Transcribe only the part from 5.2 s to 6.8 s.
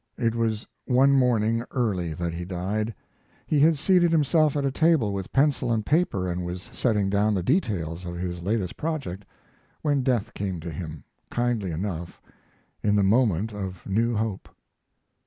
pencil and paper and was